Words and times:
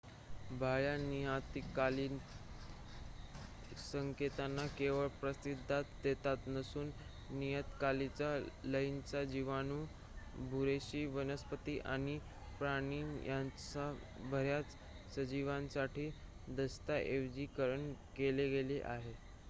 बाह्य 0.51 0.95
नियतकालिक 0.99 2.11
संकेतांना 3.79 4.65
केवळ 4.69 5.07
प्रतिसाद 5.17 5.83
देत 6.03 6.27
नसून 6.47 6.89
नियतकालिक 7.31 8.21
लयींंचे 8.65 9.25
जीवाणू 9.27 9.79
बुरशी 10.49 11.05
वनस्पती 11.13 11.77
आणि 11.87 12.17
प्राणी 12.59 13.01
यांच्यासह 13.27 14.27
बर्‍याच 14.31 14.75
सजीवांसाठी 15.15 16.09
दस्तऐवजीकरण 16.55 17.91
केले 18.15 18.49
गेले 18.51 18.81
आहे 18.87 19.13